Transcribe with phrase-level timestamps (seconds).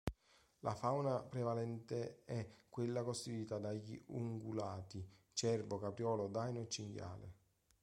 [0.61, 7.33] La fauna prevalente è quella costituita dagli ungulati: cervo, capriolo, daino e cinghiale.